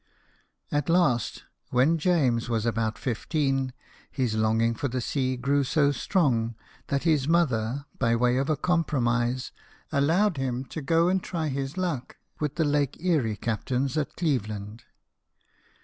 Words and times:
141 0.69 0.77
At 0.81 0.99
last, 1.11 1.43
when 1.69 1.99
James 1.99 2.49
was 2.49 2.65
about 2.65 2.97
fifteen, 2.97 3.71
his 4.09 4.33
longing 4.33 4.73
for 4.73 4.87
the 4.87 4.99
sea 4.99 5.37
grew 5.37 5.63
so 5.63 5.91
strong 5.91 6.55
that 6.87 7.03
his 7.03 7.27
mother, 7.27 7.85
by 7.99 8.15
way 8.15 8.37
of 8.37 8.49
a 8.49 8.57
compromise, 8.57 9.51
allowed 9.91 10.37
him 10.37 10.65
to 10.65 10.81
go 10.81 11.07
and 11.07 11.21
try 11.21 11.49
his 11.49 11.77
luck 11.77 12.17
with 12.39 12.55
the 12.55 12.65
Lake 12.65 12.97
Erie 12.99 13.37
cap 13.37 13.65
tains 13.65 13.95
at 13.95 14.15
Cleveland. 14.15 14.85